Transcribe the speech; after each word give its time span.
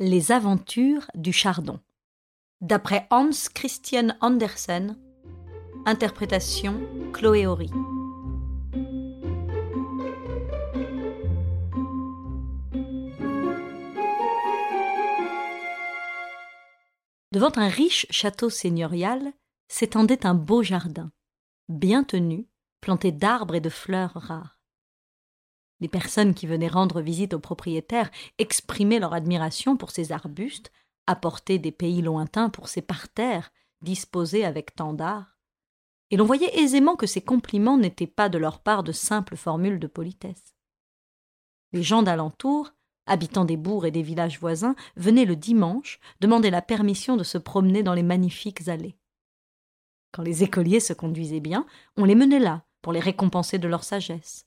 Les 0.00 0.32
aventures 0.32 1.08
du 1.14 1.32
chardon. 1.32 1.78
D'après 2.60 3.06
Hans 3.12 3.30
Christian 3.54 4.08
Andersen. 4.20 4.98
Interprétation 5.86 6.80
Chloé 7.12 7.46
Horry. 7.46 7.70
Devant 17.30 17.52
un 17.54 17.68
riche 17.68 18.08
château 18.10 18.50
seigneurial 18.50 19.32
s'étendait 19.68 20.26
un 20.26 20.34
beau 20.34 20.64
jardin, 20.64 21.12
bien 21.68 22.02
tenu, 22.02 22.48
planté 22.80 23.12
d'arbres 23.12 23.54
et 23.54 23.60
de 23.60 23.70
fleurs 23.70 24.14
rares. 24.14 24.53
Personnes 25.88 26.34
qui 26.34 26.46
venaient 26.46 26.68
rendre 26.68 27.00
visite 27.00 27.34
au 27.34 27.38
propriétaire 27.38 28.10
exprimaient 28.38 28.98
leur 28.98 29.12
admiration 29.12 29.76
pour 29.76 29.90
ces 29.90 30.12
arbustes, 30.12 30.72
apportés 31.06 31.58
des 31.58 31.72
pays 31.72 32.02
lointains 32.02 32.50
pour 32.50 32.68
ces 32.68 32.82
parterres, 32.82 33.52
disposés 33.82 34.44
avec 34.44 34.74
tant 34.74 34.94
d'art. 34.94 35.38
Et 36.10 36.16
l'on 36.16 36.24
voyait 36.24 36.58
aisément 36.58 36.96
que 36.96 37.06
ces 37.06 37.20
compliments 37.20 37.76
n'étaient 37.76 38.06
pas 38.06 38.28
de 38.28 38.38
leur 38.38 38.60
part 38.60 38.82
de 38.82 38.92
simples 38.92 39.36
formules 39.36 39.80
de 39.80 39.86
politesse. 39.86 40.54
Les 41.72 41.82
gens 41.82 42.02
d'alentour, 42.02 42.72
habitant 43.06 43.44
des 43.44 43.56
bourgs 43.56 43.86
et 43.86 43.90
des 43.90 44.02
villages 44.02 44.38
voisins, 44.38 44.76
venaient 44.96 45.24
le 45.24 45.36
dimanche 45.36 45.98
demander 46.20 46.50
la 46.50 46.62
permission 46.62 47.16
de 47.16 47.24
se 47.24 47.38
promener 47.38 47.82
dans 47.82 47.94
les 47.94 48.02
magnifiques 48.02 48.68
allées. 48.68 48.96
Quand 50.12 50.22
les 50.22 50.44
écoliers 50.44 50.80
se 50.80 50.92
conduisaient 50.92 51.40
bien, 51.40 51.66
on 51.96 52.04
les 52.04 52.14
menait 52.14 52.38
là 52.38 52.64
pour 52.80 52.92
les 52.92 53.00
récompenser 53.00 53.58
de 53.58 53.66
leur 53.66 53.82
sagesse 53.82 54.46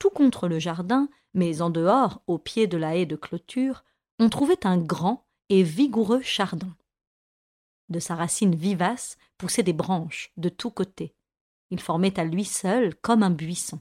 tout 0.00 0.10
contre 0.10 0.48
le 0.48 0.58
jardin, 0.58 1.08
mais 1.34 1.62
en 1.62 1.70
dehors, 1.70 2.22
au 2.26 2.38
pied 2.38 2.66
de 2.66 2.76
la 2.76 2.96
haie 2.96 3.06
de 3.06 3.14
clôture, 3.14 3.84
on 4.18 4.28
trouvait 4.28 4.66
un 4.66 4.78
grand 4.78 5.28
et 5.48 5.62
vigoureux 5.62 6.22
chardon. 6.22 6.72
De 7.88 8.00
sa 8.00 8.16
racine 8.16 8.56
vivace 8.56 9.16
poussaient 9.38 9.62
des 9.62 9.72
branches 9.72 10.32
de 10.36 10.48
tous 10.48 10.70
côtés. 10.70 11.14
Il 11.70 11.80
formait 11.80 12.18
à 12.18 12.24
lui 12.24 12.44
seul 12.44 12.96
comme 12.96 13.22
un 13.22 13.30
buisson. 13.30 13.80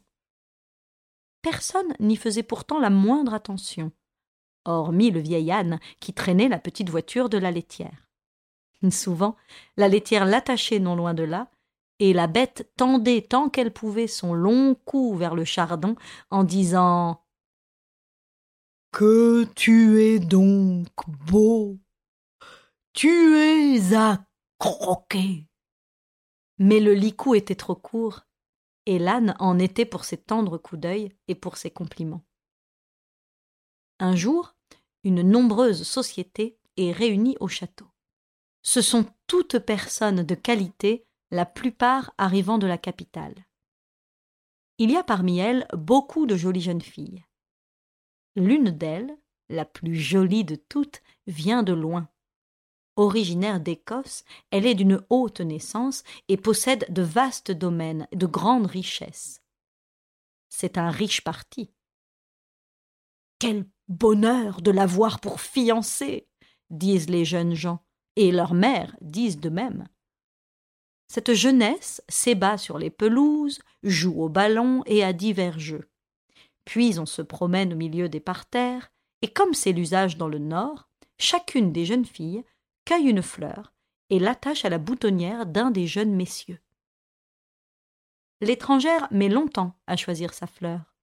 Personne 1.41 1.95
n'y 1.99 2.17
faisait 2.17 2.43
pourtant 2.43 2.79
la 2.79 2.89
moindre 2.89 3.33
attention, 3.33 3.91
hormis 4.65 5.09
le 5.09 5.21
vieil 5.21 5.51
âne 5.51 5.79
qui 5.99 6.13
traînait 6.13 6.49
la 6.49 6.59
petite 6.59 6.89
voiture 6.89 7.29
de 7.29 7.37
la 7.37 7.51
laitière. 7.51 8.09
Souvent, 8.91 9.35
la 9.77 9.87
laitière 9.87 10.25
l'attachait 10.25 10.79
non 10.79 10.95
loin 10.95 11.13
de 11.13 11.23
là, 11.23 11.49
et 11.99 12.13
la 12.13 12.27
bête 12.27 12.71
tendait 12.77 13.21
tant 13.21 13.49
qu'elle 13.49 13.73
pouvait 13.73 14.07
son 14.07 14.33
long 14.33 14.75
cou 14.85 15.15
vers 15.15 15.35
le 15.35 15.45
chardon 15.45 15.95
en 16.31 16.43
disant 16.43 17.23
Que 18.91 19.45
tu 19.55 20.01
es 20.01 20.19
donc 20.19 20.87
beau. 21.27 21.77
Tu 22.93 23.35
es 23.37 23.93
à 23.93 24.25
croquer. 24.57 25.47
Mais 26.57 26.79
le 26.79 26.93
licou 26.93 27.35
était 27.35 27.55
trop 27.55 27.75
court, 27.75 28.25
et 28.85 28.99
l'âne 28.99 29.35
en 29.39 29.59
était 29.59 29.85
pour 29.85 30.03
ses 30.03 30.17
tendres 30.17 30.57
coups 30.57 30.81
d'œil 30.81 31.15
et 31.27 31.35
pour 31.35 31.57
ses 31.57 31.71
compliments. 31.71 32.25
Un 33.99 34.15
jour, 34.15 34.55
une 35.03 35.21
nombreuse 35.21 35.83
société 35.83 36.57
est 36.77 36.91
réunie 36.91 37.37
au 37.39 37.47
château. 37.47 37.87
Ce 38.61 38.81
sont 38.81 39.05
toutes 39.27 39.59
personnes 39.59 40.23
de 40.23 40.35
qualité 40.35 41.05
la 41.31 41.45
plupart 41.45 42.13
arrivant 42.17 42.57
de 42.57 42.67
la 42.67 42.77
capitale. 42.77 43.35
Il 44.77 44.91
y 44.91 44.95
a 44.95 45.03
parmi 45.03 45.39
elles 45.39 45.67
beaucoup 45.73 46.25
de 46.25 46.35
jolies 46.35 46.61
jeunes 46.61 46.81
filles. 46.81 47.25
L'une 48.35 48.71
d'elles, 48.71 49.17
la 49.49 49.65
plus 49.65 49.95
jolie 49.95 50.45
de 50.45 50.55
toutes, 50.55 51.01
vient 51.27 51.63
de 51.63 51.73
loin. 51.73 52.09
Originaire 52.95 53.59
d'Écosse, 53.59 54.23
elle 54.51 54.65
est 54.65 54.75
d'une 54.75 55.01
haute 55.09 55.41
naissance 55.41 56.03
et 56.27 56.37
possède 56.37 56.85
de 56.89 57.01
vastes 57.01 57.51
domaines, 57.51 58.07
de 58.13 58.25
grandes 58.25 58.67
richesses. 58.67 59.41
C'est 60.49 60.77
un 60.77 60.89
riche 60.89 61.21
parti. 61.21 61.71
Quel 63.39 63.69
bonheur 63.87 64.61
de 64.61 64.71
l'avoir 64.71 65.19
pour 65.19 65.39
fiancée 65.39 66.27
disent 66.69 67.09
les 67.09 67.25
jeunes 67.25 67.53
gens, 67.53 67.83
et 68.15 68.31
leurs 68.31 68.53
mères 68.53 68.95
disent 69.01 69.39
de 69.39 69.49
même. 69.49 69.87
Cette 71.09 71.33
jeunesse 71.33 72.03
s'ébat 72.07 72.59
sur 72.59 72.77
les 72.77 72.91
pelouses, 72.91 73.59
joue 73.81 74.21
au 74.21 74.29
ballon 74.29 74.83
et 74.85 75.03
à 75.03 75.11
divers 75.11 75.57
jeux. 75.57 75.89
Puis 76.65 76.99
on 76.99 77.07
se 77.07 77.23
promène 77.23 77.73
au 77.73 77.75
milieu 77.75 78.09
des 78.09 78.19
parterres, 78.19 78.91
et 79.23 79.27
comme 79.27 79.55
c'est 79.55 79.71
l'usage 79.71 80.17
dans 80.17 80.27
le 80.27 80.37
Nord, 80.37 80.87
chacune 81.17 81.73
des 81.73 81.85
jeunes 81.85 82.05
filles 82.05 82.45
cueille 82.85 83.09
une 83.09 83.23
fleur 83.23 83.73
et 84.11 84.19
l'attache 84.19 84.65
à 84.65 84.69
la 84.69 84.77
boutonnière 84.77 85.47
d'un 85.47 85.71
des 85.71 85.87
jeunes 85.87 86.15
messieurs. 86.15 86.61
L'étrangère 88.41 89.07
met 89.11 89.29
longtemps 89.29 89.75
à 89.87 89.97
choisir 89.97 90.33
sa 90.33 90.45
fleur. 90.45 90.95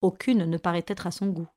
Aucune 0.00 0.44
ne 0.44 0.56
paraît 0.58 0.84
être 0.86 1.08
à 1.08 1.10
son 1.10 1.26
goût. 1.26 1.48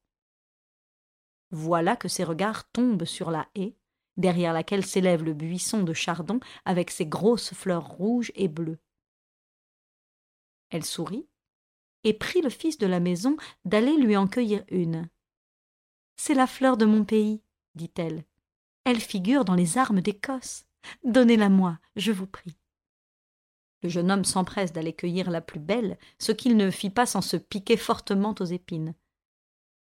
Voilà 1.51 1.95
que 1.95 2.07
ses 2.07 2.23
regards 2.23 2.69
tombent 2.71 3.05
sur 3.05 3.29
la 3.29 3.47
haie, 3.55 3.77
derrière 4.17 4.53
laquelle 4.53 4.85
s'élève 4.85 5.23
le 5.23 5.33
buisson 5.33 5.83
de 5.83 5.93
chardon 5.93 6.39
avec 6.65 6.91
ses 6.91 7.05
grosses 7.05 7.53
fleurs 7.53 7.87
rouges 7.87 8.31
et 8.35 8.47
bleues. 8.47 8.79
Elle 10.69 10.85
sourit 10.85 11.27
et 12.03 12.13
prit 12.13 12.41
le 12.41 12.49
fils 12.49 12.77
de 12.77 12.87
la 12.87 12.99
maison 12.99 13.37
d'aller 13.65 13.95
lui 13.97 14.17
en 14.17 14.27
cueillir 14.27 14.63
une. 14.69 15.09
C'est 16.17 16.33
la 16.33 16.47
fleur 16.47 16.77
de 16.77 16.85
mon 16.85 17.05
pays, 17.05 17.41
dit-elle. 17.75 18.25
Elle 18.83 18.99
figure 18.99 19.45
dans 19.45 19.55
les 19.55 19.77
armes 19.77 20.01
d'Écosse. 20.01 20.65
Donnez-la 21.03 21.49
moi, 21.49 21.79
je 21.95 22.11
vous 22.11 22.27
prie. 22.27 22.57
Le 23.83 23.89
jeune 23.89 24.11
homme 24.11 24.25
s'empresse 24.25 24.73
d'aller 24.73 24.93
cueillir 24.93 25.29
la 25.29 25.41
plus 25.41 25.59
belle, 25.59 25.97
ce 26.19 26.31
qu'il 26.31 26.57
ne 26.57 26.71
fit 26.71 26.89
pas 26.89 27.05
sans 27.05 27.21
se 27.21 27.37
piquer 27.37 27.77
fortement 27.77 28.33
aux 28.39 28.45
épines. 28.45 28.95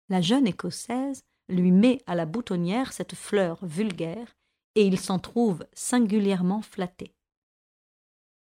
La 0.09 0.21
jeune 0.21 0.47
Écossaise 0.47 1.25
lui 1.49 1.71
met 1.71 2.03
à 2.07 2.15
la 2.15 2.27
boutonnière 2.27 2.93
cette 2.93 3.15
fleur 3.15 3.59
vulgaire, 3.65 4.37
et 4.75 4.87
il 4.87 5.01
s'en 5.01 5.19
trouve 5.19 5.67
singulièrement 5.73 6.62
flatté. 6.62 7.15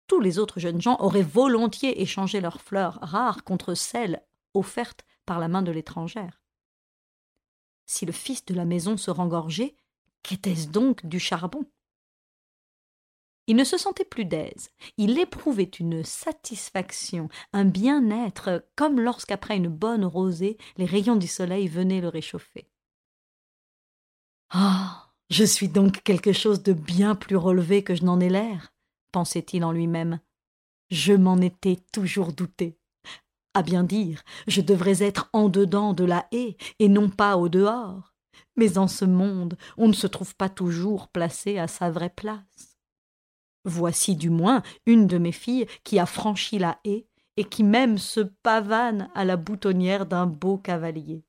Tous 0.08 0.20
les 0.20 0.40
autres 0.40 0.60
jeunes 0.60 0.82
gens 0.82 0.98
auraient 1.00 1.22
volontiers 1.22 2.02
échangé 2.02 2.40
leurs 2.42 2.62
fleurs 2.62 3.00
rares 3.02 3.44
contre 3.44 3.74
celles 3.74 4.22
offertes 4.54 5.06
par 5.26 5.40
la 5.40 5.48
main 5.48 5.62
de 5.62 5.72
l'étrangère. 5.72 6.42
Si 7.86 8.06
le 8.06 8.12
fils 8.12 8.46
de 8.46 8.54
la 8.54 8.66
maison 8.66 8.98
se 8.98 9.12
rengorgeait, 9.12 9.76
qu'était-ce 10.24 10.68
donc 10.68 11.06
du 11.06 11.20
charbon? 11.20 11.66
Il 13.48 13.56
ne 13.56 13.64
se 13.64 13.78
sentait 13.78 14.06
plus 14.06 14.26
d'aise. 14.26 14.72
Il 14.98 15.18
éprouvait 15.20 15.64
une 15.64 16.04
satisfaction, 16.04 17.30
un 17.54 17.64
bien-être, 17.64 18.66
comme 18.76 19.00
lorsqu'après 19.00 19.56
une 19.56 19.70
bonne 19.70 20.04
rosée, 20.04 20.58
les 20.76 20.86
rayons 20.86 21.16
du 21.16 21.28
soleil 21.28 21.70
venaient 21.70 22.02
le 22.02 22.10
réchauffer. 22.10 22.70
Ah. 24.50 25.08
Je 25.30 25.44
suis 25.44 25.68
donc 25.68 26.04
quelque 26.04 26.32
chose 26.32 26.64
de 26.64 26.72
bien 26.72 27.14
plus 27.14 27.36
relevé 27.36 27.84
que 27.84 27.96
je 27.96 28.06
n'en 28.06 28.20
ai 28.22 28.30
l'air, 28.30 28.74
pensait-il 29.12 29.66
en 29.66 29.74
lui-même. 29.74 30.22
Je 30.90 31.12
m'en 31.12 31.38
étais 31.38 31.80
toujours 31.92 32.32
douté. 32.32 32.80
À 33.54 33.62
bien 33.62 33.84
dire, 33.84 34.24
je 34.48 34.62
devrais 34.62 35.04
être 35.04 35.30
en 35.34 35.50
dedans 35.50 35.94
de 35.94 36.06
la 36.06 36.28
haie 36.32 36.56
et 36.80 36.88
non 36.88 37.10
pas 37.10 37.36
au 37.36 37.50
dehors. 37.50 38.14
Mais 38.56 38.78
en 38.78 38.88
ce 38.88 39.04
monde, 39.04 39.58
on 39.76 39.90
ne 39.90 39.94
se 39.94 40.08
trouve 40.08 40.34
pas 40.36 40.48
toujours 40.48 41.10
placé 41.10 41.58
à 41.58 41.68
sa 41.68 41.92
vraie 41.92 42.14
place. 42.16 42.78
Voici 43.66 44.16
du 44.16 44.30
moins 44.30 44.64
une 44.86 45.08
de 45.08 45.18
mes 45.18 45.34
filles 45.34 45.68
qui 45.84 46.00
a 46.00 46.06
franchi 46.06 46.58
la 46.58 46.80
haie 46.86 47.06
et 47.36 47.44
qui 47.44 47.64
même 47.64 47.98
se 47.98 48.22
pavane 48.22 49.10
à 49.14 49.26
la 49.26 49.36
boutonnière 49.36 50.06
d'un 50.06 50.26
beau 50.26 50.58
cavalier 50.58 51.27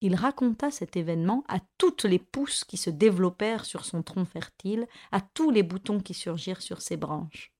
il 0.00 0.14
raconta 0.14 0.70
cet 0.70 0.96
événement 0.96 1.44
à 1.48 1.58
toutes 1.76 2.04
les 2.04 2.18
pousses 2.18 2.64
qui 2.64 2.76
se 2.76 2.90
développèrent 2.90 3.64
sur 3.64 3.84
son 3.84 4.02
tronc 4.02 4.24
fertile, 4.24 4.86
à 5.12 5.20
tous 5.20 5.50
les 5.50 5.62
boutons 5.62 6.00
qui 6.00 6.14
surgirent 6.14 6.62
sur 6.62 6.80
ses 6.80 6.96
branches. 6.96 7.52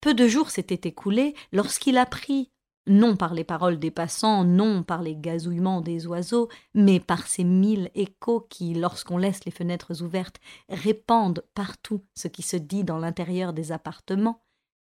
Peu 0.00 0.14
de 0.14 0.28
jours 0.28 0.50
s'étaient 0.50 0.88
écoulés 0.88 1.34
lorsqu'il 1.52 1.98
apprit, 1.98 2.50
non 2.86 3.16
par 3.16 3.34
les 3.34 3.44
paroles 3.44 3.78
des 3.78 3.90
passants, 3.90 4.44
non 4.44 4.82
par 4.82 5.02
les 5.02 5.16
gazouillements 5.16 5.80
des 5.80 6.06
oiseaux, 6.06 6.48
mais 6.74 7.00
par 7.00 7.26
ces 7.26 7.44
mille 7.44 7.90
échos 7.94 8.46
qui, 8.48 8.74
lorsqu'on 8.74 9.18
laisse 9.18 9.44
les 9.44 9.50
fenêtres 9.50 10.02
ouvertes, 10.02 10.40
répandent 10.68 11.44
partout 11.54 12.04
ce 12.14 12.28
qui 12.28 12.42
se 12.42 12.56
dit 12.56 12.84
dans 12.84 12.98
l'intérieur 12.98 13.52
des 13.52 13.72
appartements, 13.72 14.44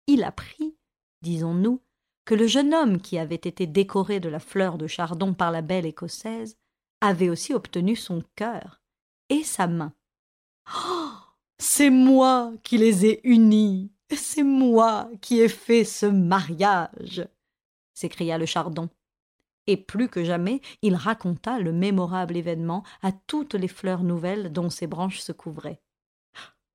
il 0.06 0.24
apprit, 0.24 0.78
disons-nous, 1.22 1.82
que 2.28 2.36
le 2.36 2.46
jeune 2.46 2.74
homme 2.74 3.00
qui 3.00 3.18
avait 3.18 3.36
été 3.36 3.66
décoré 3.66 4.20
de 4.20 4.28
la 4.28 4.40
fleur 4.42 4.78
de 4.78 4.86
chardon 4.86 5.34
par 5.34 5.50
la 5.50 5.62
belle 5.62 5.86
écossaise 5.86 6.58
avait 7.00 7.30
aussi 7.30 7.54
obtenu 7.54 7.96
son 7.96 8.22
cœur 8.36 8.82
et 9.30 9.46
sa 9.46 9.66
main. 9.66 9.94
Oh. 10.76 11.08
C'est 11.58 11.90
moi 11.90 12.52
qui 12.64 12.78
les 12.78 13.06
ai 13.06 13.22
unis. 13.24 13.94
C'est 14.14 14.44
moi 14.44 15.10
qui 15.22 15.40
ai 15.40 15.48
fait 15.48 15.86
ce 15.86 16.06
mariage. 16.06 17.26
s'écria 17.94 18.38
le 18.38 18.46
chardon. 18.46 18.90
et 19.66 19.78
plus 19.78 20.10
que 20.10 20.26
jamais 20.26 20.60
il 20.82 20.96
raconta 20.96 21.60
le 21.60 21.72
mémorable 21.72 22.36
événement 22.36 22.84
à 23.02 23.14
toutes 23.14 23.54
les 23.54 23.70
fleurs 23.70 24.04
nouvelles 24.04 24.52
dont 24.52 24.70
ses 24.70 24.88
branches 24.88 25.20
se 25.20 25.32
couvraient. 25.32 25.82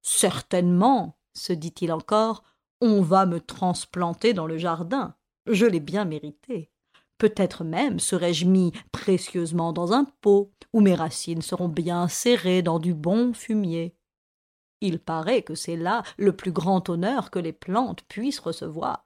Certainement, 0.01 1.19
se 1.35 1.53
dit-il 1.53 1.93
encore, 1.93 2.43
on 2.81 3.03
va 3.03 3.27
me 3.27 3.39
transplanter 3.39 4.33
dans 4.33 4.47
le 4.47 4.57
jardin. 4.57 5.15
Je 5.47 5.67
l'ai 5.67 5.81
bien 5.81 6.05
mérité. 6.05 6.71
Peut-être 7.19 7.65
même 7.65 8.00
serai-je 8.00 8.47
mis 8.47 8.73
précieusement 8.91 9.73
dans 9.73 9.93
un 9.93 10.05
pot, 10.21 10.53
où 10.73 10.81
mes 10.81 10.94
racines 10.94 11.43
seront 11.43 11.69
bien 11.69 12.09
serrées 12.09 12.62
dans 12.62 12.79
du 12.79 12.94
bon 12.94 13.33
fumier. 13.35 13.94
Il 14.81 14.99
paraît 14.99 15.43
que 15.43 15.55
c'est 15.55 15.77
là 15.77 16.03
le 16.17 16.35
plus 16.35 16.50
grand 16.50 16.89
honneur 16.89 17.31
que 17.31 17.39
les 17.39 17.53
plantes 17.53 18.03
puissent 18.09 18.41
recevoir. 18.41 19.05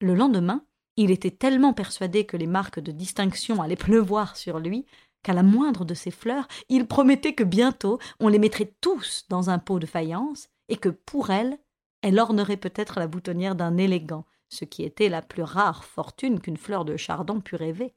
Le 0.00 0.14
lendemain, 0.14 0.64
il 0.96 1.10
était 1.10 1.30
tellement 1.30 1.72
persuadé 1.72 2.24
que 2.24 2.36
les 2.36 2.46
marques 2.46 2.80
de 2.80 2.92
distinction 2.92 3.60
allaient 3.60 3.76
pleuvoir 3.76 4.36
sur 4.36 4.58
lui 4.58 4.86
qu'à 5.22 5.32
la 5.32 5.42
moindre 5.42 5.84
de 5.84 5.94
ses 5.94 6.10
fleurs, 6.10 6.46
il 6.68 6.86
promettait 6.86 7.34
que 7.34 7.44
bientôt 7.44 7.98
on 8.20 8.28
les 8.28 8.38
mettrait 8.38 8.72
tous 8.80 9.26
dans 9.28 9.50
un 9.50 9.58
pot 9.58 9.78
de 9.78 9.86
faïence 9.86 10.48
et 10.68 10.76
que 10.76 10.88
pour 10.88 11.30
elle, 11.30 11.58
elle 12.02 12.18
ornerait 12.18 12.56
peut-être 12.56 12.98
la 12.98 13.06
boutonnière 13.06 13.54
d'un 13.54 13.76
élégant, 13.76 14.26
ce 14.48 14.64
qui 14.64 14.82
était 14.82 15.08
la 15.08 15.22
plus 15.22 15.42
rare 15.42 15.84
fortune 15.84 16.40
qu'une 16.40 16.56
fleur 16.56 16.84
de 16.84 16.96
chardon 16.96 17.40
pût 17.40 17.56
rêver. 17.56 17.94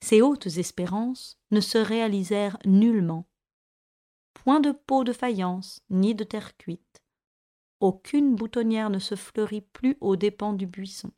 Ces 0.00 0.20
hautes 0.20 0.46
espérances 0.46 1.38
ne 1.50 1.60
se 1.60 1.78
réalisèrent 1.78 2.58
nullement 2.64 3.26
point 4.34 4.60
de 4.60 4.72
pot 4.72 5.04
de 5.04 5.12
faïence, 5.12 5.80
ni 5.88 6.14
de 6.14 6.24
terre 6.24 6.56
cuite. 6.56 7.02
Aucune 7.80 8.34
boutonnière 8.34 8.90
ne 8.90 8.98
se 8.98 9.14
fleurit 9.14 9.62
plus 9.62 9.96
aux 10.00 10.16
dépens 10.16 10.52
du 10.52 10.66
buisson. 10.66 11.10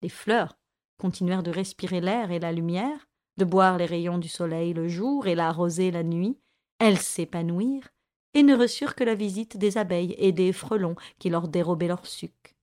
Les 0.00 0.08
fleurs 0.08 0.58
continuèrent 0.98 1.42
de 1.42 1.50
respirer 1.50 2.00
l'air 2.00 2.30
et 2.30 2.38
la 2.38 2.52
lumière, 2.52 3.08
de 3.36 3.44
boire 3.44 3.76
les 3.76 3.86
rayons 3.86 4.18
du 4.18 4.28
soleil 4.28 4.72
le 4.72 4.88
jour 4.88 5.26
et 5.26 5.34
la 5.34 5.52
rosée 5.52 5.90
la 5.90 6.02
nuit, 6.02 6.38
elles 6.78 6.98
s'épanouirent 6.98 7.90
et 8.34 8.42
ne 8.42 8.56
reçurent 8.56 8.94
que 8.94 9.04
la 9.04 9.14
visite 9.14 9.56
des 9.56 9.78
abeilles 9.78 10.14
et 10.18 10.32
des 10.32 10.52
frelons 10.52 10.96
qui 11.18 11.30
leur 11.30 11.48
dérobaient 11.48 11.88
leur 11.88 12.06
suc. 12.06 12.54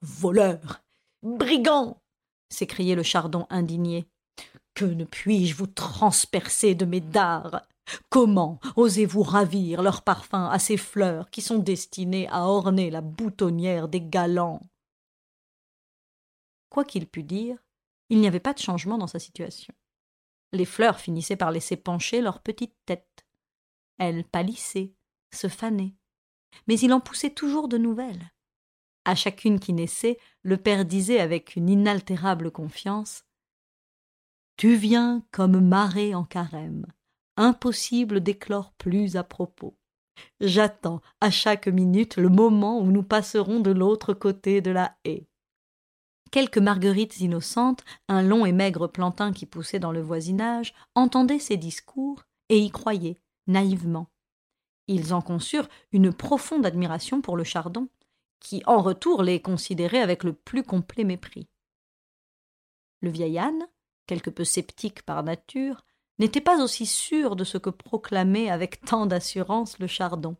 Voleurs 0.00 0.82
Brigands 1.22 2.00
s'écriait 2.50 2.94
le 2.94 3.02
chardon 3.02 3.46
indigné. 3.50 4.06
Que 4.74 4.84
ne 4.84 5.04
puis-je 5.04 5.54
vous 5.54 5.66
transpercer 5.66 6.74
de 6.74 6.84
mes 6.84 7.00
dards? 7.00 7.62
Comment 8.10 8.60
osez-vous 8.76 9.22
ravir 9.22 9.82
leur 9.82 10.02
parfum 10.02 10.48
à 10.48 10.58
ces 10.58 10.76
fleurs 10.76 11.30
qui 11.30 11.42
sont 11.42 11.58
destinées 11.58 12.28
à 12.28 12.46
orner 12.46 12.90
la 12.90 13.00
boutonnière 13.00 13.88
des 13.88 14.00
galants? 14.00 14.62
Quoi 16.70 16.84
qu'il 16.84 17.06
pût 17.06 17.22
dire, 17.22 17.56
il 18.08 18.20
n'y 18.20 18.26
avait 18.26 18.40
pas 18.40 18.52
de 18.52 18.58
changement 18.58 18.98
dans 18.98 19.06
sa 19.06 19.18
situation. 19.18 19.72
Les 20.52 20.64
fleurs 20.64 21.00
finissaient 21.00 21.36
par 21.36 21.50
laisser 21.50 21.76
pencher 21.76 22.20
leurs 22.20 22.40
petites 22.40 22.76
têtes. 22.84 23.23
Elles 23.98 24.24
pâlissaient, 24.24 24.92
se 25.32 25.48
fanaient, 25.48 25.94
mais 26.66 26.78
il 26.78 26.92
en 26.92 27.00
poussait 27.00 27.30
toujours 27.30 27.68
de 27.68 27.78
nouvelles. 27.78 28.32
À 29.04 29.14
chacune 29.14 29.60
qui 29.60 29.72
naissait, 29.72 30.18
le 30.42 30.56
père 30.56 30.84
disait 30.84 31.20
avec 31.20 31.56
une 31.56 31.68
inaltérable 31.68 32.50
confiance 32.50 33.24
Tu 34.56 34.76
viens 34.76 35.24
comme 35.30 35.60
marée 35.60 36.14
en 36.14 36.24
carême 36.24 36.86
impossible 37.36 38.20
d'éclore 38.20 38.72
plus 38.74 39.16
à 39.16 39.24
propos. 39.24 39.76
J'attends 40.40 41.00
à 41.20 41.30
chaque 41.30 41.66
minute 41.66 42.16
le 42.16 42.28
moment 42.28 42.78
où 42.78 42.86
nous 42.86 43.02
passerons 43.02 43.60
de 43.60 43.72
l'autre 43.72 44.14
côté 44.14 44.60
de 44.60 44.70
la 44.70 44.96
haie. 45.04 45.26
Quelques 46.30 46.58
marguerites 46.58 47.20
innocentes, 47.20 47.84
un 48.08 48.22
long 48.22 48.44
et 48.44 48.52
maigre 48.52 48.88
plantain 48.88 49.32
qui 49.32 49.46
poussait 49.46 49.78
dans 49.78 49.92
le 49.92 50.00
voisinage, 50.00 50.74
entendaient 50.94 51.38
ces 51.38 51.56
discours 51.56 52.24
et 52.48 52.58
y 52.58 52.70
croyaient, 52.70 53.20
naïvement. 53.46 54.08
Ils 54.86 55.14
en 55.14 55.22
conçurent 55.22 55.68
une 55.92 56.12
profonde 56.12 56.66
admiration 56.66 57.20
pour 57.20 57.36
le 57.36 57.44
chardon, 57.44 57.88
qui 58.40 58.62
en 58.66 58.82
retour 58.82 59.22
les 59.22 59.40
considérait 59.40 60.00
avec 60.00 60.24
le 60.24 60.34
plus 60.34 60.62
complet 60.62 61.04
mépris. 61.04 61.48
Le 63.00 63.10
vieil 63.10 63.38
âne, 63.38 63.66
quelque 64.06 64.30
peu 64.30 64.44
sceptique 64.44 65.02
par 65.02 65.22
nature, 65.22 65.84
n'était 66.18 66.40
pas 66.40 66.62
aussi 66.62 66.86
sûr 66.86 67.36
de 67.36 67.44
ce 67.44 67.58
que 67.58 67.70
proclamait 67.70 68.50
avec 68.50 68.82
tant 68.82 69.06
d'assurance 69.06 69.78
le 69.78 69.86
chardon. 69.86 70.36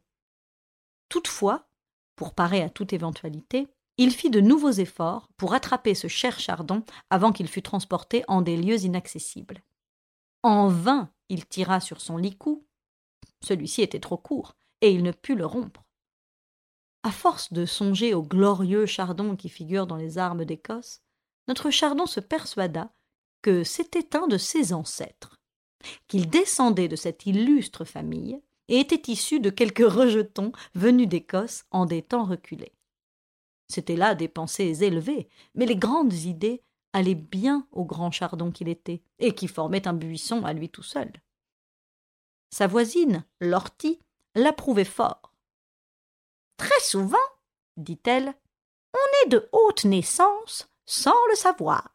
Toutefois, 1.08 1.68
pour 2.16 2.34
parer 2.34 2.62
à 2.62 2.70
toute 2.70 2.92
éventualité, 2.92 3.68
il 3.96 4.12
fit 4.12 4.30
de 4.30 4.40
nouveaux 4.40 4.70
efforts 4.70 5.28
pour 5.36 5.54
attraper 5.54 5.94
ce 5.94 6.08
cher 6.08 6.38
chardon 6.38 6.84
avant 7.10 7.32
qu'il 7.32 7.48
fût 7.48 7.62
transporté 7.62 8.24
en 8.28 8.42
des 8.42 8.56
lieux 8.56 8.82
inaccessibles. 8.82 9.62
En 10.42 10.68
vain 10.68 11.10
il 11.28 11.46
tira 11.46 11.80
sur 11.80 12.00
son 12.00 12.16
licou. 12.16 12.66
Celui-ci 13.42 13.82
était 13.82 14.00
trop 14.00 14.16
court, 14.16 14.54
et 14.80 14.90
il 14.90 15.02
ne 15.02 15.12
put 15.12 15.34
le 15.34 15.46
rompre. 15.46 15.84
À 17.02 17.10
force 17.10 17.52
de 17.52 17.66
songer 17.66 18.14
au 18.14 18.22
glorieux 18.22 18.86
chardon 18.86 19.36
qui 19.36 19.48
figure 19.48 19.86
dans 19.86 19.96
les 19.96 20.18
armes 20.18 20.44
d'Écosse, 20.44 21.02
notre 21.48 21.70
chardon 21.70 22.06
se 22.06 22.20
persuada 22.20 22.92
que 23.42 23.62
c'était 23.62 24.16
un 24.16 24.26
de 24.26 24.38
ses 24.38 24.72
ancêtres 24.72 25.38
qu'il 26.08 26.28
descendait 26.28 26.88
de 26.88 26.96
cette 26.96 27.26
illustre 27.26 27.84
famille 27.84 28.40
et 28.68 28.78
était 28.78 29.12
issu 29.12 29.40
de 29.40 29.50
quelques 29.50 29.86
rejetons 29.86 30.52
venus 30.74 31.08
d'Écosse 31.08 31.64
en 31.70 31.86
des 31.86 32.02
temps 32.02 32.24
reculés. 32.24 32.72
C'étaient 33.68 33.96
là 33.96 34.14
des 34.14 34.28
pensées 34.28 34.84
élevées, 34.84 35.28
mais 35.54 35.66
les 35.66 35.76
grandes 35.76 36.12
idées 36.12 36.62
allaient 36.92 37.14
bien 37.14 37.66
au 37.72 37.84
grand 37.84 38.10
chardon 38.10 38.50
qu'il 38.50 38.68
était, 38.68 39.02
et 39.18 39.34
qui 39.34 39.48
formait 39.48 39.88
un 39.88 39.94
buisson 39.94 40.44
à 40.44 40.52
lui 40.52 40.68
tout 40.68 40.82
seul. 40.82 41.10
Sa 42.54 42.68
voisine, 42.68 43.24
l'ortie, 43.40 43.98
l'approuvait 44.36 44.84
fort. 44.84 45.34
Très 46.56 46.78
souvent, 46.82 47.16
dit-elle, 47.76 48.32
on 48.92 49.24
est 49.24 49.30
de 49.30 49.48
haute 49.50 49.84
naissance 49.84 50.68
sans 50.86 51.16
le 51.30 51.34
savoir. 51.34 51.90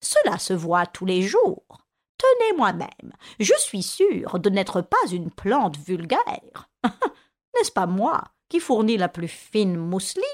Cela 0.00 0.38
se 0.38 0.54
voit 0.54 0.86
tous 0.86 1.04
les 1.04 1.20
jours. 1.20 1.84
Tenez 2.16 2.56
moi-même, 2.56 3.12
je 3.40 3.52
suis 3.58 3.82
sûre 3.82 4.38
de 4.38 4.48
n'être 4.48 4.80
pas 4.80 5.06
une 5.12 5.30
plante 5.30 5.76
vulgaire. 5.76 6.70
N'est-ce 7.54 7.70
pas 7.70 7.86
moi 7.86 8.24
qui 8.48 8.58
fournis 8.58 8.96
la 8.96 9.10
plus 9.10 9.28
fine 9.28 9.76
mousseline, 9.76 10.24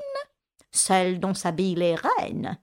celle 0.71 1.19
dont 1.19 1.35
s'habillent 1.35 1.75
les 1.75 1.97
reines 1.97 2.57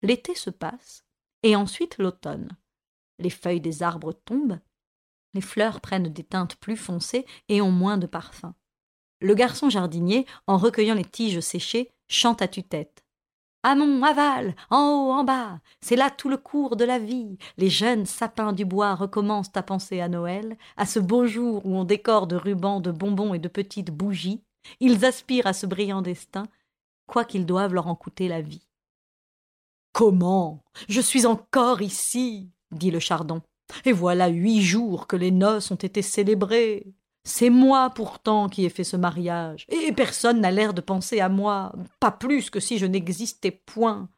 L'été 0.00 0.34
se 0.34 0.48
passe, 0.48 1.04
et 1.42 1.56
ensuite 1.56 1.98
l'automne. 1.98 2.56
Les 3.18 3.28
feuilles 3.28 3.60
des 3.60 3.82
arbres 3.82 4.14
tombent, 4.14 4.60
les 5.34 5.40
fleurs 5.40 5.80
prennent 5.80 6.08
des 6.08 6.24
teintes 6.24 6.56
plus 6.56 6.76
foncées 6.76 7.26
et 7.48 7.60
ont 7.60 7.70
moins 7.70 7.98
de 7.98 8.06
parfum. 8.06 8.54
Le 9.20 9.34
garçon 9.34 9.68
jardinier, 9.68 10.26
en 10.46 10.56
recueillant 10.56 10.94
les 10.94 11.04
tiges 11.04 11.40
séchées, 11.40 11.90
chante 12.08 12.42
à 12.42 12.48
tue-tête. 12.48 13.04
Amont, 13.64 14.02
aval, 14.04 14.54
en 14.70 14.88
haut, 14.88 15.12
en 15.12 15.24
bas, 15.24 15.60
c'est 15.80 15.96
là 15.96 16.10
tout 16.10 16.28
le 16.28 16.36
cours 16.36 16.76
de 16.76 16.84
la 16.84 17.00
vie. 17.00 17.38
Les 17.56 17.68
jeunes 17.68 18.06
sapins 18.06 18.52
du 18.52 18.64
bois 18.64 18.94
recommencent 18.94 19.50
à 19.54 19.64
penser 19.64 20.00
à 20.00 20.08
Noël, 20.08 20.56
à 20.76 20.86
ce 20.86 21.00
beau 21.00 21.26
jour 21.26 21.66
où 21.66 21.76
on 21.76 21.84
décore 21.84 22.28
de 22.28 22.36
rubans, 22.36 22.80
de 22.80 22.92
bonbons 22.92 23.34
et 23.34 23.40
de 23.40 23.48
petites 23.48 23.90
bougies. 23.90 24.44
Ils 24.78 25.04
aspirent 25.04 25.48
à 25.48 25.52
ce 25.52 25.66
brillant 25.66 26.02
destin, 26.02 26.44
quoiqu'ils 27.06 27.46
doivent 27.46 27.74
leur 27.74 27.88
en 27.88 27.96
coûter 27.96 28.28
la 28.28 28.40
vie. 28.40 28.68
Comment? 29.92 30.62
Je 30.88 31.00
suis 31.00 31.26
encore 31.26 31.82
ici, 31.82 32.52
dit 32.70 32.92
le 32.92 33.00
chardon. 33.00 33.42
Et 33.84 33.92
voilà 33.92 34.28
huit 34.28 34.62
jours 34.62 35.06
que 35.06 35.16
les 35.16 35.30
noces 35.30 35.70
ont 35.70 35.76
été 35.76 36.02
célébrées. 36.02 36.94
C'est 37.24 37.50
moi 37.50 37.90
pourtant 37.90 38.48
qui 38.48 38.64
ai 38.64 38.70
fait 38.70 38.84
ce 38.84 38.96
mariage, 38.96 39.66
et 39.68 39.92
personne 39.92 40.40
n'a 40.40 40.50
l'air 40.50 40.72
de 40.72 40.80
penser 40.80 41.20
à 41.20 41.28
moi, 41.28 41.74
pas 42.00 42.10
plus 42.10 42.48
que 42.48 42.60
si 42.60 42.78
je 42.78 42.86
n'existais 42.86 43.50
point. 43.50 44.08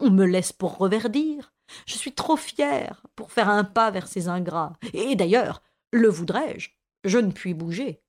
On 0.00 0.10
me 0.10 0.24
laisse 0.24 0.52
pour 0.52 0.76
reverdir. 0.78 1.52
Je 1.86 1.94
suis 1.94 2.12
trop 2.12 2.36
fière 2.36 3.06
pour 3.14 3.30
faire 3.30 3.48
un 3.48 3.62
pas 3.62 3.92
vers 3.92 4.08
ces 4.08 4.26
ingrats. 4.28 4.72
Et 4.92 5.14
d'ailleurs, 5.14 5.62
le 5.92 6.08
voudrais-je? 6.08 6.70
Je 7.04 7.18
ne 7.18 7.30
puis 7.30 7.54
bouger. 7.54 8.02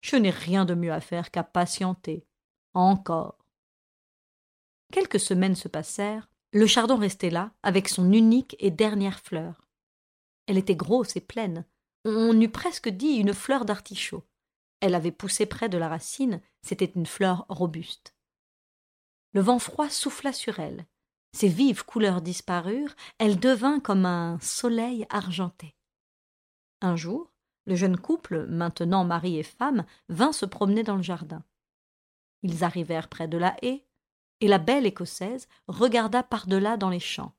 Je 0.00 0.16
n'ai 0.16 0.30
rien 0.30 0.64
de 0.64 0.74
mieux 0.74 0.92
à 0.92 1.00
faire 1.00 1.30
qu'à 1.30 1.42
patienter. 1.42 2.24
Encore. 2.74 3.38
Quelques 4.92 5.20
semaines 5.20 5.56
se 5.56 5.66
passèrent. 5.66 6.28
Le 6.52 6.66
chardon 6.66 6.96
restait 6.96 7.30
là, 7.30 7.50
avec 7.64 7.88
son 7.88 8.12
unique 8.12 8.54
et 8.60 8.70
dernière 8.70 9.18
fleur. 9.18 9.63
Elle 10.46 10.58
était 10.58 10.76
grosse 10.76 11.16
et 11.16 11.20
pleine, 11.20 11.64
on 12.04 12.38
eût 12.40 12.50
presque 12.50 12.88
dit 12.88 13.14
une 13.14 13.32
fleur 13.32 13.64
d'artichaut. 13.64 14.24
Elle 14.80 14.94
avait 14.94 15.12
poussé 15.12 15.46
près 15.46 15.68
de 15.68 15.78
la 15.78 15.88
racine, 15.88 16.40
c'était 16.62 16.92
une 16.94 17.06
fleur 17.06 17.46
robuste. 17.48 18.14
Le 19.32 19.40
vent 19.40 19.58
froid 19.58 19.88
souffla 19.88 20.32
sur 20.32 20.58
elle. 20.58 20.86
Ses 21.32 21.48
vives 21.48 21.84
couleurs 21.84 22.20
disparurent, 22.20 22.94
elle 23.18 23.40
devint 23.40 23.80
comme 23.80 24.06
un 24.06 24.38
soleil 24.40 25.06
argenté. 25.10 25.74
Un 26.80 26.96
jour, 26.96 27.32
le 27.64 27.74
jeune 27.74 27.96
couple, 27.96 28.46
maintenant 28.46 29.04
mari 29.04 29.38
et 29.38 29.42
femme, 29.42 29.86
vint 30.08 30.32
se 30.32 30.46
promener 30.46 30.82
dans 30.82 30.96
le 30.96 31.02
jardin. 31.02 31.42
Ils 32.42 32.62
arrivèrent 32.62 33.08
près 33.08 33.26
de 33.26 33.38
la 33.38 33.56
haie, 33.62 33.86
et 34.40 34.48
la 34.48 34.58
belle 34.58 34.84
écossaise 34.84 35.48
regarda 35.66 36.22
par-delà 36.22 36.76
dans 36.76 36.90
les 36.90 37.00
champs. 37.00 37.34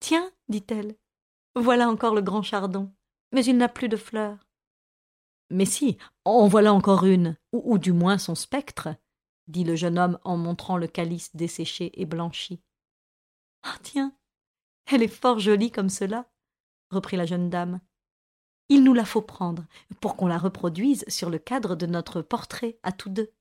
Tiens, 0.00 0.30
dit-elle, 0.48 0.94
voilà 1.56 1.88
encore 1.88 2.14
le 2.14 2.22
grand 2.22 2.42
chardon, 2.42 2.92
mais 3.32 3.44
il 3.44 3.56
n'a 3.56 3.68
plus 3.68 3.88
de 3.88 3.96
fleurs. 3.96 4.48
Mais 5.50 5.66
si, 5.66 5.98
en 6.24 6.48
voilà 6.48 6.72
encore 6.72 7.04
une, 7.04 7.36
ou, 7.52 7.78
du 7.78 7.92
moins 7.92 8.18
son 8.18 8.34
spectre, 8.34 8.88
dit 9.46 9.64
le 9.64 9.76
jeune 9.76 9.98
homme 9.98 10.18
en 10.24 10.36
montrant 10.36 10.78
le 10.78 10.86
calice 10.86 11.34
desséché 11.36 11.92
et 12.00 12.06
blanchi. 12.06 12.60
Ah 13.62 13.76
tiens, 13.82 14.16
elle 14.86 15.02
est 15.02 15.08
fort 15.08 15.38
jolie 15.38 15.70
comme 15.70 15.90
cela, 15.90 16.28
reprit 16.90 17.16
la 17.16 17.26
jeune 17.26 17.50
dame. 17.50 17.80
Il 18.68 18.82
nous 18.82 18.94
la 18.94 19.04
faut 19.04 19.22
prendre, 19.22 19.66
pour 20.00 20.16
qu'on 20.16 20.26
la 20.26 20.38
reproduise 20.38 21.04
sur 21.08 21.30
le 21.30 21.38
cadre 21.38 21.76
de 21.76 21.86
notre 21.86 22.22
portrait 22.22 22.78
à 22.82 22.92
tous 22.92 23.10
deux. 23.10 23.32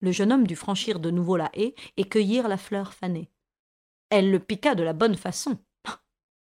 Le 0.00 0.10
jeune 0.12 0.32
homme 0.32 0.46
dut 0.46 0.56
franchir 0.56 1.00
de 1.00 1.10
nouveau 1.10 1.36
la 1.36 1.50
haie 1.54 1.74
et 1.96 2.08
cueillir 2.08 2.48
la 2.48 2.56
fleur 2.56 2.94
fanée. 2.94 3.30
Elle 4.10 4.30
le 4.30 4.40
piqua 4.40 4.74
de 4.74 4.82
la 4.82 4.92
bonne 4.92 5.16
façon. 5.16 5.58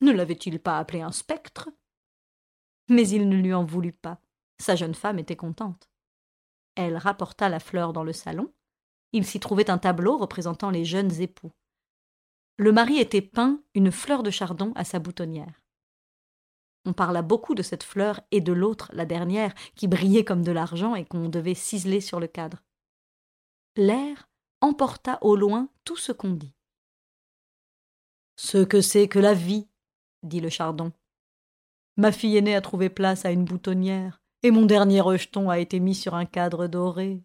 Ne 0.01 0.11
l'avait-il 0.11 0.59
pas 0.59 0.77
appelé 0.77 1.01
un 1.01 1.11
spectre? 1.11 1.69
Mais 2.89 3.07
il 3.07 3.29
ne 3.29 3.37
lui 3.37 3.53
en 3.53 3.63
voulut 3.63 3.93
pas. 3.93 4.19
Sa 4.59 4.75
jeune 4.75 4.95
femme 4.95 5.19
était 5.19 5.35
contente. 5.35 5.89
Elle 6.75 6.97
rapporta 6.97 7.49
la 7.49 7.59
fleur 7.59 7.93
dans 7.93 8.03
le 8.03 8.13
salon. 8.13 8.53
Il 9.13 9.25
s'y 9.25 9.39
trouvait 9.39 9.69
un 9.69 9.77
tableau 9.77 10.17
représentant 10.17 10.69
les 10.69 10.85
jeunes 10.85 11.21
époux. 11.21 11.51
Le 12.57 12.71
mari 12.71 12.99
était 12.99 13.21
peint 13.21 13.61
une 13.73 13.91
fleur 13.91 14.23
de 14.23 14.29
chardon 14.29 14.71
à 14.75 14.83
sa 14.83 14.99
boutonnière. 14.99 15.61
On 16.85 16.93
parla 16.93 17.21
beaucoup 17.21 17.55
de 17.55 17.63
cette 17.63 17.83
fleur 17.83 18.21
et 18.31 18.41
de 18.41 18.53
l'autre, 18.53 18.91
la 18.93 19.05
dernière, 19.05 19.53
qui 19.75 19.87
brillait 19.87 20.23
comme 20.23 20.43
de 20.43 20.51
l'argent 20.51 20.95
et 20.95 21.05
qu'on 21.05 21.29
devait 21.29 21.55
ciseler 21.55 21.99
sur 21.99 22.19
le 22.19 22.27
cadre. 22.27 22.61
L'air 23.75 24.29
emporta 24.61 25.17
au 25.21 25.35
loin 25.35 25.69
tout 25.83 25.97
ce 25.97 26.11
qu'on 26.11 26.31
dit. 26.31 26.53
Ce 28.37 28.63
que 28.63 28.81
c'est 28.81 29.07
que 29.07 29.19
la 29.19 29.33
vie, 29.33 29.67
dit 30.25 30.41
le 30.41 30.49
chardon. 30.49 30.91
Ma 31.97 32.11
fille 32.11 32.37
aînée 32.37 32.55
a 32.55 32.61
trouvé 32.61 32.89
place 32.89 33.25
à 33.25 33.31
une 33.31 33.45
boutonnière, 33.45 34.21
et 34.43 34.51
mon 34.51 34.65
dernier 34.65 35.01
rejeton 35.01 35.49
a 35.49 35.59
été 35.59 35.79
mis 35.79 35.95
sur 35.95 36.15
un 36.15 36.25
cadre 36.25 36.67
doré. 36.67 37.23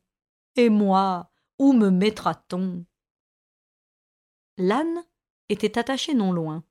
Et 0.56 0.68
moi, 0.68 1.30
où 1.58 1.72
me 1.72 1.90
mettra-t-on? 1.90 2.84
L'âne 4.56 5.04
était 5.48 5.78
attaché 5.78 6.14
non 6.14 6.32
loin. 6.32 6.64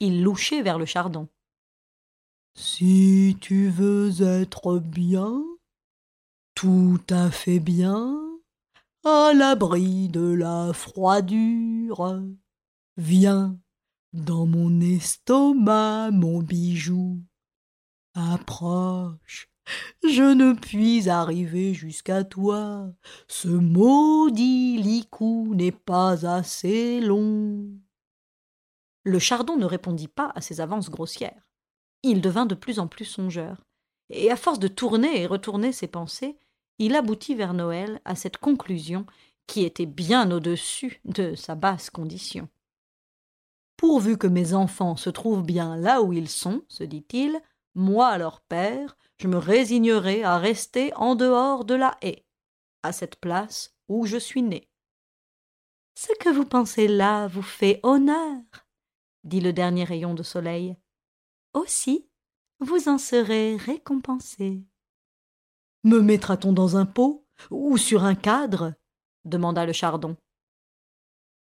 Il 0.00 0.22
louchait 0.22 0.62
vers 0.62 0.78
le 0.78 0.86
chardon. 0.86 1.28
Si 2.54 3.36
tu 3.40 3.68
veux 3.68 4.22
être 4.22 4.78
bien, 4.78 5.42
tout 6.54 7.00
à 7.08 7.30
fait 7.30 7.60
bien, 7.60 8.20
à 9.04 9.32
l'abri 9.32 10.08
de 10.08 10.34
la 10.34 10.72
froidure, 10.72 12.20
viens 12.96 13.58
dans 14.12 14.46
mon 14.46 14.80
estomac, 14.80 16.10
mon 16.12 16.40
bijou. 16.40 17.20
Approche, 18.14 19.48
je 20.02 20.34
ne 20.34 20.52
puis 20.52 21.08
arriver 21.08 21.74
jusqu'à 21.74 22.24
toi. 22.24 22.92
Ce 23.28 23.48
maudit 23.48 24.78
licou 24.78 25.54
n'est 25.54 25.72
pas 25.72 26.26
assez 26.26 27.00
long. 27.00 27.68
Le 29.04 29.18
chardon 29.18 29.56
ne 29.56 29.64
répondit 29.64 30.08
pas 30.08 30.32
à 30.34 30.40
ces 30.40 30.60
avances 30.60 30.90
grossières 30.90 31.50
il 32.02 32.20
devint 32.20 32.46
de 32.46 32.54
plus 32.54 32.78
en 32.78 32.88
plus 32.88 33.04
songeur, 33.04 33.64
et 34.08 34.30
à 34.30 34.36
force 34.36 34.58
de 34.58 34.68
tourner 34.68 35.20
et 35.20 35.26
retourner 35.26 35.72
ses 35.72 35.86
pensées, 35.86 36.38
il 36.78 36.96
aboutit 36.96 37.34
vers 37.34 37.54
Noël 37.54 38.00
à 38.04 38.14
cette 38.14 38.38
conclusion 38.38 39.06
qui 39.46 39.64
était 39.64 39.86
bien 39.86 40.30
au-dessus 40.30 41.00
de 41.04 41.34
sa 41.34 41.54
basse 41.54 41.90
condition. 41.90 42.48
Pourvu 43.80 44.18
que 44.18 44.26
mes 44.26 44.52
enfants 44.52 44.94
se 44.94 45.08
trouvent 45.08 45.42
bien 45.42 45.74
là 45.74 46.02
où 46.02 46.12
ils 46.12 46.28
sont, 46.28 46.62
se 46.68 46.84
dit-il, 46.84 47.40
moi, 47.74 48.18
leur 48.18 48.42
père, 48.42 48.98
je 49.16 49.26
me 49.26 49.38
résignerai 49.38 50.22
à 50.22 50.36
rester 50.36 50.92
en 50.96 51.14
dehors 51.14 51.64
de 51.64 51.72
la 51.72 51.96
haie, 52.02 52.26
à 52.82 52.92
cette 52.92 53.16
place 53.16 53.74
où 53.88 54.04
je 54.04 54.18
suis 54.18 54.42
né. 54.42 54.68
Ce 55.94 56.12
que 56.20 56.28
vous 56.28 56.44
pensez 56.44 56.88
là 56.88 57.26
vous 57.28 57.40
fait 57.40 57.80
honneur, 57.82 58.42
dit 59.24 59.40
le 59.40 59.54
dernier 59.54 59.84
rayon 59.84 60.12
de 60.12 60.22
soleil. 60.22 60.76
Aussi, 61.54 62.06
vous 62.58 62.90
en 62.90 62.98
serez 62.98 63.56
récompensé. 63.56 64.62
Me 65.84 66.02
mettra-t-on 66.02 66.52
dans 66.52 66.76
un 66.76 66.84
pot 66.84 67.26
ou 67.50 67.78
sur 67.78 68.04
un 68.04 68.14
cadre? 68.14 68.74
demanda 69.24 69.64
le 69.64 69.72
chardon. 69.72 70.18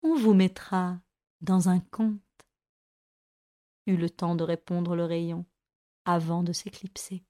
On 0.04 0.14
vous 0.14 0.32
mettra 0.32 1.00
dans 1.40 1.68
un 1.68 1.80
conte. 1.80 2.20
Eut 3.86 3.96
le 3.96 4.10
temps 4.10 4.34
de 4.34 4.44
répondre 4.44 4.94
le 4.94 5.04
rayon 5.04 5.46
avant 6.04 6.42
de 6.42 6.52
s'éclipser. 6.52 7.24